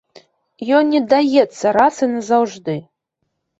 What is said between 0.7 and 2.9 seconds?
Ён не даецца раз і назаўжды.